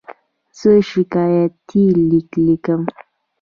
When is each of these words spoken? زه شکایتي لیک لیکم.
زه 0.59 0.71
شکایتي 0.89 1.83
لیک 2.09 2.29
لیکم. 2.45 2.81